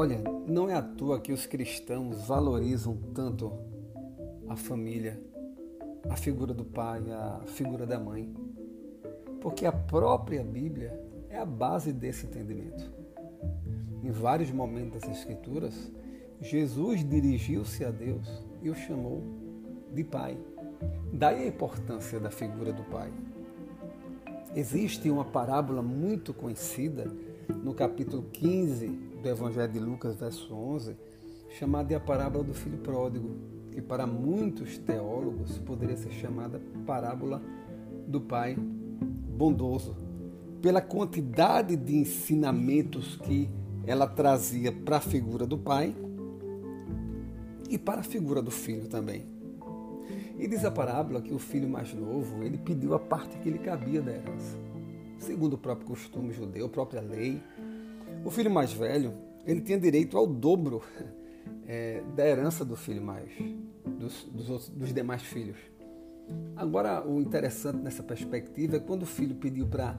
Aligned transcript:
Olha, 0.00 0.18
não 0.46 0.66
é 0.66 0.72
à 0.72 0.80
toa 0.80 1.20
que 1.20 1.30
os 1.30 1.44
cristãos 1.44 2.26
valorizam 2.26 2.96
tanto 3.14 3.52
a 4.48 4.56
família, 4.56 5.22
a 6.08 6.16
figura 6.16 6.54
do 6.54 6.64
pai, 6.64 7.02
a 7.12 7.42
figura 7.44 7.84
da 7.84 8.00
mãe, 8.00 8.34
porque 9.42 9.66
a 9.66 9.72
própria 9.72 10.42
Bíblia 10.42 10.98
é 11.28 11.36
a 11.36 11.44
base 11.44 11.92
desse 11.92 12.24
entendimento. 12.24 12.90
Em 14.02 14.10
vários 14.10 14.50
momentos 14.50 15.02
das 15.02 15.18
Escrituras, 15.18 15.92
Jesus 16.40 17.06
dirigiu-se 17.06 17.84
a 17.84 17.90
Deus 17.90 18.26
e 18.62 18.70
o 18.70 18.74
chamou 18.74 19.22
de 19.92 20.02
Pai. 20.02 20.38
Daí 21.12 21.44
a 21.44 21.48
importância 21.48 22.18
da 22.18 22.30
figura 22.30 22.72
do 22.72 22.84
Pai. 22.84 23.12
Existe 24.56 25.10
uma 25.10 25.26
parábola 25.26 25.82
muito 25.82 26.32
conhecida 26.32 27.04
no 27.62 27.74
capítulo 27.74 28.22
15 28.32 29.09
do 29.20 29.28
Evangelho 29.28 29.72
de 29.72 29.78
Lucas, 29.78 30.16
verso 30.16 30.52
11, 30.54 30.96
chamada 31.58 31.88
de 31.88 31.94
a 31.94 32.00
parábola 32.00 32.42
do 32.42 32.54
filho 32.54 32.78
pródigo, 32.78 33.30
que 33.70 33.80
para 33.82 34.06
muitos 34.06 34.78
teólogos 34.78 35.58
poderia 35.58 35.96
ser 35.96 36.10
chamada 36.10 36.60
parábola 36.86 37.42
do 38.06 38.20
pai 38.20 38.56
bondoso, 38.56 39.96
pela 40.60 40.80
quantidade 40.80 41.76
de 41.76 41.96
ensinamentos 41.96 43.16
que 43.16 43.48
ela 43.86 44.06
trazia 44.06 44.72
para 44.72 44.96
a 44.96 45.00
figura 45.00 45.46
do 45.46 45.56
pai 45.56 45.94
e 47.68 47.78
para 47.78 48.00
a 48.00 48.04
figura 48.04 48.42
do 48.42 48.50
filho 48.50 48.88
também. 48.88 49.24
E 50.38 50.48
diz 50.48 50.64
a 50.64 50.70
parábola 50.70 51.20
que 51.20 51.32
o 51.32 51.38
filho 51.38 51.68
mais 51.68 51.92
novo, 51.92 52.42
ele 52.42 52.58
pediu 52.58 52.94
a 52.94 52.98
parte 52.98 53.38
que 53.38 53.50
lhe 53.50 53.58
cabia 53.58 54.00
da 54.00 54.12
herança. 54.12 54.56
Segundo 55.18 55.54
o 55.54 55.58
próprio 55.58 55.86
costume 55.86 56.32
judeu, 56.32 56.66
a 56.66 56.68
própria 56.68 57.02
lei, 57.02 57.42
o 58.24 58.30
filho 58.30 58.50
mais 58.50 58.72
velho, 58.72 59.14
ele 59.46 59.60
tinha 59.60 59.78
direito 59.78 60.16
ao 60.16 60.26
dobro 60.26 60.82
é, 61.66 62.02
da 62.14 62.26
herança 62.26 62.64
do 62.64 62.76
filho 62.76 63.02
mais, 63.02 63.30
dos, 63.98 64.24
dos, 64.24 64.50
outros, 64.50 64.68
dos 64.68 64.92
demais 64.92 65.22
filhos. 65.22 65.56
Agora, 66.54 67.06
o 67.06 67.20
interessante 67.20 67.78
nessa 67.78 68.02
perspectiva 68.02 68.76
é 68.76 68.80
quando 68.80 69.02
o 69.02 69.06
filho 69.06 69.34
pediu 69.34 69.66
para 69.66 69.98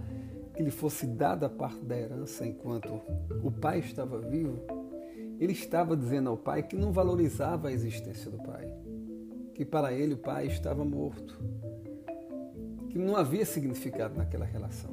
que 0.53 0.63
lhe 0.63 0.71
fosse 0.71 1.07
dada 1.07 1.47
a 1.47 1.49
parte 1.49 1.83
da 1.83 1.97
herança 1.97 2.45
enquanto 2.45 3.01
o 3.43 3.51
pai 3.51 3.79
estava 3.79 4.19
vivo, 4.19 4.59
ele 5.39 5.53
estava 5.53 5.97
dizendo 5.97 6.29
ao 6.29 6.37
pai 6.37 6.61
que 6.61 6.75
não 6.75 6.91
valorizava 6.91 7.69
a 7.69 7.71
existência 7.71 8.29
do 8.29 8.37
pai, 8.37 8.71
que 9.55 9.65
para 9.65 9.91
ele 9.91 10.13
o 10.13 10.17
pai 10.17 10.47
estava 10.47 10.85
morto, 10.85 11.41
que 12.91 12.99
não 12.99 13.15
havia 13.15 13.45
significado 13.45 14.17
naquela 14.17 14.45
relação. 14.45 14.91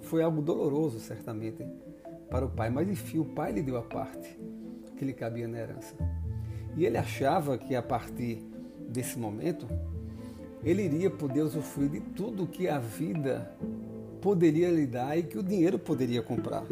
Foi 0.00 0.22
algo 0.22 0.40
doloroso, 0.40 0.98
certamente, 0.98 1.66
para 2.30 2.46
o 2.46 2.50
pai, 2.50 2.70
mas 2.70 2.88
enfim, 2.88 3.18
o 3.18 3.24
pai 3.24 3.52
lhe 3.52 3.62
deu 3.62 3.76
a 3.76 3.82
parte 3.82 4.38
que 4.96 5.04
lhe 5.04 5.12
cabia 5.12 5.46
na 5.46 5.58
herança. 5.58 5.94
E 6.76 6.84
ele 6.84 6.96
achava 6.96 7.58
que 7.58 7.74
a 7.74 7.82
partir 7.82 8.42
desse 8.88 9.18
momento 9.18 9.66
ele 10.64 10.82
iria 10.82 11.10
poder 11.10 11.42
usufruir 11.42 11.90
de 11.90 12.00
tudo 12.00 12.46
que 12.46 12.68
a 12.68 12.78
vida 12.78 13.54
poderia 14.20 14.70
lhe 14.70 14.86
dar 14.86 15.16
e 15.16 15.22
que 15.22 15.38
o 15.38 15.42
dinheiro 15.42 15.78
poderia 15.78 16.22
comprar 16.22 16.64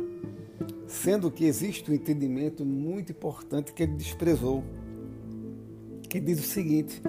sendo 0.87 1.31
que 1.31 1.45
existe 1.45 1.91
um 1.91 1.95
entendimento 1.95 2.65
muito 2.65 3.13
importante 3.13 3.73
que 3.73 3.83
ele 3.83 3.95
desprezou, 3.95 4.65
que 6.09 6.21
diz 6.21 6.39
o 6.41 6.47
seguinte: 6.47 7.01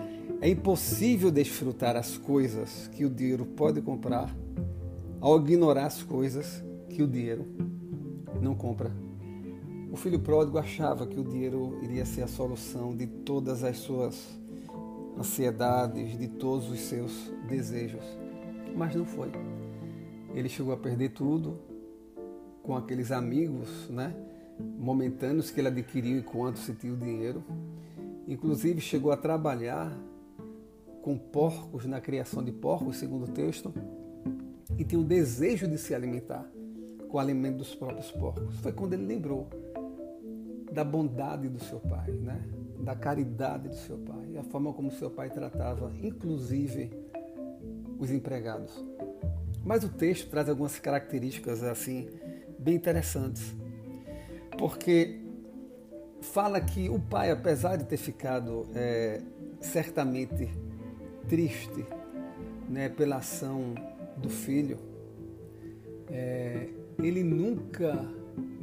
é 0.45 0.49
impossível 0.49 1.31
desfrutar 1.31 1.95
as 1.95 2.19
coisas 2.19 2.87
que 2.89 3.03
o 3.03 3.09
dinheiro 3.09 3.47
pode 3.47 3.81
comprar 3.81 4.31
ao 5.19 5.39
ignorar 5.39 5.87
as 5.87 6.03
coisas 6.03 6.63
que 6.87 7.01
o 7.01 7.07
dinheiro 7.07 7.47
não 8.39 8.53
compra. 8.53 8.91
O 9.91 9.97
filho 9.97 10.19
pródigo 10.19 10.59
achava 10.59 11.07
que 11.07 11.19
o 11.19 11.23
dinheiro 11.23 11.79
iria 11.81 12.05
ser 12.05 12.21
a 12.21 12.27
solução 12.27 12.95
de 12.95 13.07
todas 13.07 13.63
as 13.63 13.79
suas 13.79 14.39
ansiedades, 15.17 16.15
de 16.15 16.27
todos 16.27 16.69
os 16.69 16.79
seus 16.81 17.11
desejos, 17.49 18.03
mas 18.75 18.93
não 18.93 19.03
foi. 19.03 19.31
Ele 20.35 20.47
chegou 20.47 20.73
a 20.73 20.77
perder 20.77 21.09
tudo, 21.09 21.57
com 22.61 22.75
aqueles 22.77 23.11
amigos 23.11 23.89
né, 23.89 24.15
momentâneos 24.77 25.49
que 25.49 25.59
ele 25.59 25.69
adquiriu 25.69 26.19
enquanto 26.19 26.59
sentiu 26.59 26.93
o 26.93 26.97
dinheiro. 26.97 27.43
Inclusive 28.27 28.79
chegou 28.79 29.11
a 29.11 29.17
trabalhar 29.17 29.91
com 31.05 31.15
porcos 31.19 31.85
na 31.85 32.01
criação 32.01 32.43
de 32.43 32.51
porcos, 32.51 32.97
segundo 32.97 33.25
o 33.25 33.27
texto, 33.27 33.71
e 34.75 34.83
tinha 34.83 34.99
o 34.99 35.03
desejo 35.03 35.67
de 35.67 35.77
se 35.77 35.93
alimentar 35.93 36.49
com 37.07 37.17
o 37.17 37.19
alimento 37.19 37.57
dos 37.57 37.75
próprios 37.75 38.09
porcos. 38.09 38.55
Foi 38.55 38.71
quando 38.71 38.93
ele 38.93 39.05
lembrou 39.05 39.47
da 40.71 40.83
bondade 40.83 41.47
do 41.47 41.59
seu 41.59 41.79
pai, 41.79 42.09
né? 42.09 42.43
da 42.79 42.95
caridade 42.95 43.69
do 43.69 43.75
seu 43.75 43.99
pai, 43.99 44.35
a 44.35 44.41
forma 44.45 44.73
como 44.73 44.89
seu 44.89 45.11
pai 45.11 45.29
tratava, 45.29 45.93
inclusive, 46.01 46.89
os 47.99 48.09
empregados. 48.09 48.73
Mas 49.63 49.83
o 49.83 49.89
texto 49.89 50.27
traz 50.31 50.49
algumas 50.49 50.79
características 50.79 51.61
assim 51.61 52.09
bem 52.57 52.73
interessantes, 52.73 53.53
porque 54.57 55.21
fala 56.19 56.59
que 56.59 56.89
o 56.89 56.99
pai, 56.99 57.29
apesar 57.29 57.75
de 57.75 57.83
ter 57.83 57.97
ficado 57.97 58.65
é, 58.73 59.21
certamente 59.61 60.65
triste 61.27 61.85
né, 62.69 62.89
pela 62.89 63.17
ação 63.17 63.75
do 64.17 64.29
filho, 64.29 64.77
é, 66.09 66.69
ele 66.99 67.23
nunca 67.23 68.07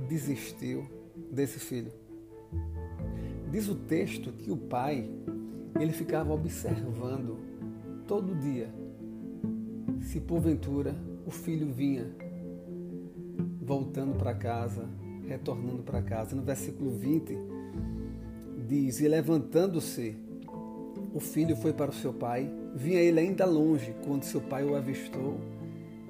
desistiu 0.09 0.87
desse 1.31 1.59
filho. 1.59 1.93
Diz 3.51 3.69
o 3.69 3.75
texto 3.75 4.33
que 4.33 4.51
o 4.51 4.57
pai 4.57 5.09
ele 5.79 5.93
ficava 5.93 6.33
observando 6.33 7.39
todo 8.07 8.35
dia 8.35 8.69
se 10.01 10.21
porventura 10.21 10.95
o 11.27 11.31
filho 11.31 11.73
vinha 11.73 12.11
voltando 13.61 14.17
para 14.17 14.35
casa, 14.35 14.89
retornando 15.27 15.83
para 15.83 16.03
casa. 16.03 16.35
No 16.35 16.43
versículo 16.43 16.91
20 16.91 17.39
diz: 18.67 19.01
E 19.01 19.09
levantando-se, 19.09 20.17
o 21.13 21.21
filho 21.21 21.57
foi 21.57 21.73
para 21.73 21.91
o 21.91 21.95
seu 21.95 22.13
pai. 22.13 22.51
Vinha 22.75 23.01
ele 23.01 23.21
ainda 23.21 23.45
longe 23.45 23.95
quando 24.05 24.25
seu 24.25 24.41
pai 24.41 24.65
o 24.65 24.75
avistou 24.75 25.39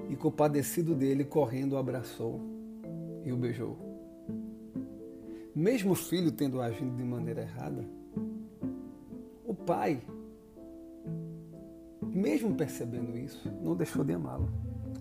e, 0.09 0.17
compadecido 0.17 0.95
dele, 0.95 1.25
correndo 1.25 1.73
o 1.73 1.77
abraçou 1.77 2.41
e 3.25 3.33
o 3.33 3.37
beijou. 3.37 3.77
Mesmo 5.55 5.93
o 5.93 5.95
filho 5.95 6.33
tendo 6.33 6.61
agido 6.61 6.97
de 6.97 7.03
maneira 7.03 7.43
errada, 7.43 7.85
o 9.45 9.55
pai, 9.55 10.01
mesmo 12.03 12.55
percebendo 12.55 13.17
isso, 13.19 13.51
não 13.63 13.77
deixou 13.77 14.03
de 14.03 14.15
amá-lo. 14.15 14.49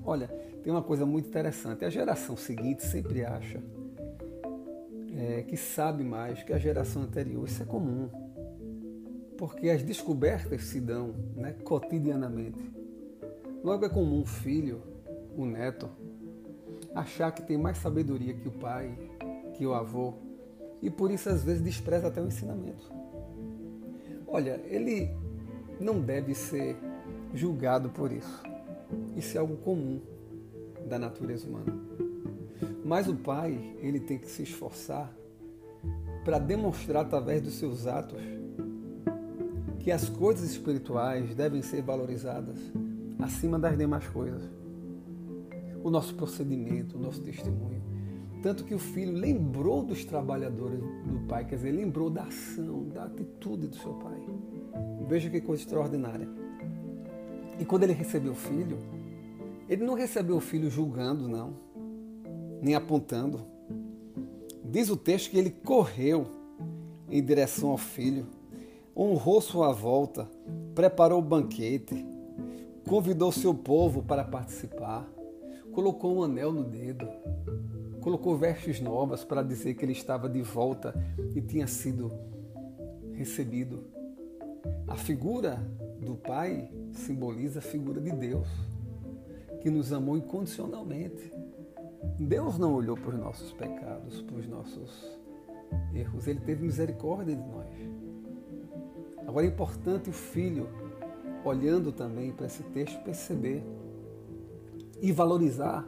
Olha, 0.03 0.28
tem 0.63 0.72
uma 0.72 0.81
coisa 0.81 1.06
muito 1.06 1.29
interessante. 1.29 1.85
A 1.85 1.90
geração 1.90 2.35
seguinte 2.35 2.85
sempre 2.85 3.23
acha 3.23 3.61
é, 5.16 5.44
que 5.44 5.56
sabe 5.56 6.03
mais 6.03 6.44
que 6.44 6.51
a 6.51 6.57
geração 6.57 7.03
anterior. 7.03 7.45
Isso 7.47 7.61
é 7.63 7.66
comum. 7.66 8.09
Porque 9.41 9.72
as 9.72 9.81
descobertas 9.81 10.66
se 10.66 10.79
dão 10.79 11.16
né, 11.35 11.56
cotidianamente. 11.63 12.59
Logo 13.63 13.84
é 13.84 13.90
comum 13.90 14.22
o 14.22 14.25
filho, 14.25 14.84
o 15.35 15.47
neto, 15.47 15.90
achar 16.94 17.31
que 17.31 17.41
tem 17.41 17.57
mais 17.57 17.79
sabedoria 17.79 18.35
que 18.35 18.47
o 18.47 18.52
pai, 18.52 18.96
que 19.56 19.66
o 19.66 19.74
avô, 19.74 20.13
e 20.79 20.91
por 20.91 21.09
isso 21.09 21.28
às 21.28 21.44
vezes 21.44 21.59
despreza 21.59 22.09
até 22.09 22.22
o 22.22 22.28
ensinamento. 22.28 22.94
Olha, 24.28 24.62
ele 24.66 25.09
não 25.79 26.00
deve 26.00 26.35
ser 26.35 26.78
julgado 27.34 27.90
por 27.90 28.12
isso. 28.12 28.44
Isso 29.18 29.35
é 29.38 29.40
algo 29.40 29.58
comum 29.58 30.00
da 30.88 31.00
natureza 31.00 31.47
humana. 31.47 31.73
Mas 32.85 33.08
o 33.08 33.16
pai, 33.16 33.76
ele 33.79 33.99
tem 33.99 34.20
que 34.20 34.29
se 34.29 34.44
esforçar 34.44 35.11
para 36.23 36.37
demonstrar 36.37 37.08
através 37.08 37.41
dos 37.41 37.55
seus 37.55 37.87
atos 37.87 38.20
que 39.81 39.91
as 39.91 40.07
coisas 40.07 40.51
espirituais 40.51 41.33
devem 41.33 41.61
ser 41.61 41.81
valorizadas 41.81 42.57
acima 43.19 43.57
das 43.57 43.78
demais 43.78 44.07
coisas. 44.07 44.43
O 45.83 45.89
nosso 45.89 46.13
procedimento, 46.13 46.97
o 46.97 47.01
nosso 47.01 47.22
testemunho. 47.22 47.81
Tanto 48.43 48.63
que 48.63 48.73
o 48.73 48.79
filho 48.79 49.11
lembrou 49.11 49.83
dos 49.83 50.05
trabalhadores 50.05 50.79
do 50.79 51.19
pai, 51.28 51.45
quer 51.45 51.55
dizer, 51.55 51.72
lembrou 51.72 52.09
da 52.09 52.23
ação, 52.23 52.87
da 52.89 53.05
atitude 53.05 53.67
do 53.67 53.75
seu 53.75 53.93
pai. 53.93 54.19
Veja 55.07 55.29
que 55.29 55.41
coisa 55.41 55.63
extraordinária. 55.63 56.27
E 57.59 57.66
quando 57.66 57.84
ele 57.84 57.93
recebeu 57.93 58.31
o 58.31 58.35
filho, 58.35 58.77
ele 59.69 59.84
não 59.84 59.93
recebeu 59.93 60.37
o 60.37 60.41
filho 60.41 60.69
julgando, 60.69 61.27
não, 61.27 61.55
nem 62.61 62.75
apontando. 62.75 63.45
Diz 64.63 64.89
o 64.89 64.97
texto 64.97 65.31
que 65.31 65.37
ele 65.37 65.51
correu 65.51 66.27
em 67.09 67.23
direção 67.23 67.69
ao 67.69 67.77
filho, 67.77 68.25
honrou 68.96 69.41
sua 69.41 69.72
volta, 69.72 70.28
preparou 70.76 71.20
o 71.20 71.23
banquete, 71.23 72.05
convidou 72.88 73.32
seu 73.32 73.53
povo 73.53 74.03
para 74.03 74.23
participar, 74.23 75.08
colocou 75.72 76.17
um 76.17 76.23
anel 76.23 76.52
no 76.52 76.64
dedo, 76.64 77.08
colocou 78.02 78.38
vestes 78.38 78.82
novas 78.82 79.23
para 79.23 79.43
dizer 79.43 79.76
que 79.76 79.85
ele 79.85 79.93
estava 79.93 80.28
de 80.28 80.41
volta 80.41 80.93
e 81.35 81.41
tinha 81.41 81.67
sido 81.67 82.11
recebido. 83.14 83.84
A 84.88 84.96
figura 84.96 85.58
do 85.99 86.16
Pai 86.16 86.70
simboliza 86.91 87.59
a 87.59 87.61
figura 87.61 88.02
de 88.02 88.11
Deus, 88.11 88.47
que 89.61 89.70
nos 89.70 89.94
amou 89.94 90.17
incondicionalmente. 90.17 91.32
Deus 92.20 92.58
não 92.58 92.73
olhou 92.73 92.97
para 92.97 93.16
os 93.16 93.20
nossos 93.20 93.52
pecados, 93.53 94.22
para 94.22 94.37
os 94.37 94.47
nossos 94.47 95.22
erros, 95.94 96.28
ele 96.28 96.40
teve 96.40 96.64
misericórdia 96.64 97.35
de 97.35 97.41
nós. 97.41 98.00
Agora 99.28 99.46
é 99.46 99.50
importante 99.50 100.09
o 100.09 100.14
filho, 100.14 100.68
olhando 101.44 101.91
também 101.91 102.32
para 102.32 102.47
esse 102.47 102.64
texto, 102.64 103.02
perceber 103.03 103.64
e 105.02 105.12
valorizar 105.12 105.88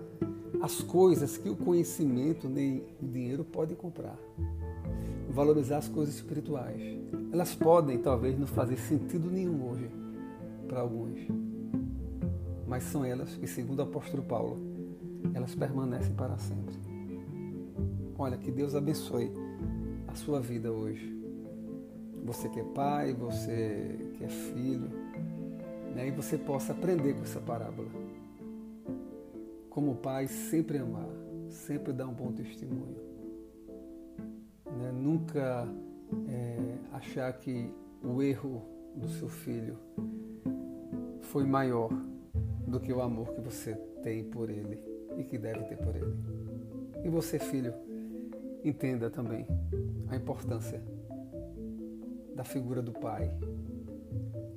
as 0.62 0.82
coisas 0.82 1.38
que 1.38 1.50
o 1.50 1.56
conhecimento 1.56 2.48
nem 2.48 2.84
o 3.02 3.08
dinheiro 3.08 3.44
pode 3.44 3.76
comprar. 3.76 4.18
Valorizar 5.30 5.78
as 5.78 5.88
coisas 5.88 6.16
espirituais. 6.16 6.82
Elas 7.32 7.56
podem, 7.56 7.98
talvez, 7.98 8.38
não 8.38 8.48
fazer 8.48 8.78
sentido 8.78 9.30
nenhum 9.30 9.70
hoje 9.70 9.90
para 10.68 10.82
alguns, 10.82 11.20
mas 12.68 12.84
são 12.84 13.04
elas 13.04 13.36
que, 13.36 13.46
segundo 13.46 13.80
o 13.80 13.84
apóstolo 13.84 14.24
Paulo, 14.24 14.58
elas 15.34 15.54
permanecem 15.54 16.14
para 16.14 16.38
sempre. 16.38 16.76
Olha, 18.18 18.38
que 18.38 18.52
Deus 18.52 18.76
abençoe 18.76 19.32
a 20.08 20.16
sua 20.16 20.40
vida 20.40 20.72
hoje. 20.72 21.23
Você 22.24 22.48
que 22.48 22.60
é 22.60 22.64
pai, 22.64 23.14
você 23.14 24.14
que 24.18 24.24
é 24.24 24.30
filho, 24.30 24.90
né? 25.94 26.08
e 26.08 26.12
você 26.12 26.38
possa 26.38 26.72
aprender 26.72 27.14
com 27.14 27.22
essa 27.22 27.42
parábola. 27.42 27.90
Como 29.70 29.96
pai, 29.96 30.28
sempre 30.28 30.78
amar, 30.78 31.10
sempre 31.50 31.92
dar 31.92 32.08
um 32.08 32.14
bom 32.14 32.32
testemunho. 32.32 32.96
Né? 34.66 34.92
Nunca 34.94 35.68
é, 36.30 36.78
achar 36.94 37.32
que 37.34 37.70
o 38.02 38.22
erro 38.22 38.62
do 38.96 39.10
seu 39.10 39.28
filho 39.28 39.78
foi 41.22 41.44
maior 41.44 41.90
do 42.68 42.80
que 42.80 42.94
o 42.94 43.02
amor 43.02 43.34
que 43.34 43.42
você 43.42 43.74
tem 44.02 44.24
por 44.24 44.50
ele 44.50 44.80
e 45.18 45.24
que 45.24 45.38
deve 45.38 45.64
ter 45.66 45.78
por 45.78 45.96
ele. 45.96 46.14
E 47.04 47.10
você, 47.10 47.38
filho, 47.38 47.74
entenda 48.64 49.10
também 49.10 49.46
a 50.08 50.16
importância 50.16 50.82
da 52.36 52.44
figura 52.44 52.82
do 52.82 52.92
pai. 52.92 53.32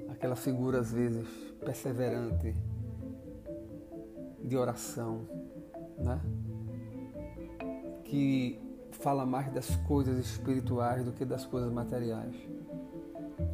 Aquela 0.09 0.37
figura, 0.37 0.81
às 0.81 0.93
vezes, 0.93 1.27
perseverante, 1.61 2.55
de 4.43 4.57
oração, 4.57 5.27
né? 5.99 6.21
que 8.05 8.59
fala 8.93 9.27
mais 9.27 9.53
das 9.53 9.75
coisas 9.77 10.19
espirituais 10.19 11.05
do 11.05 11.13
que 11.13 11.25
das 11.25 11.45
coisas 11.45 11.73
materiais. 11.73 12.35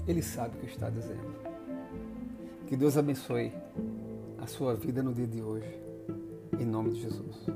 Ele 0.06 0.22
sabe 0.22 0.56
o 0.56 0.60
que 0.60 0.66
está 0.66 0.90
dizendo. 0.90 1.34
Que 2.66 2.76
Deus 2.76 2.96
abençoe 2.96 3.52
a 4.38 4.46
sua 4.46 4.74
vida 4.74 5.02
no 5.02 5.12
dia 5.12 5.26
de 5.26 5.42
hoje. 5.42 5.80
Em 6.58 6.64
nome 6.64 6.90
de 6.90 7.02
Jesus. 7.02 7.46